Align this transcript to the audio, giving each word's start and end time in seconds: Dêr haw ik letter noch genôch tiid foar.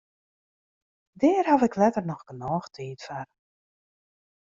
Dêr 1.19 1.45
haw 1.49 1.61
ik 1.67 1.77
letter 1.81 2.05
noch 2.09 2.23
genôch 2.29 2.67
tiid 2.75 3.01
foar. 3.05 3.27